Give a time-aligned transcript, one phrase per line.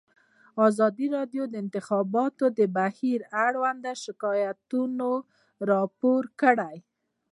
[0.67, 2.45] ازادي راډیو د د انتخاباتو
[2.77, 5.09] بهیر اړوند شکایتونه
[5.69, 6.75] راپور کړي.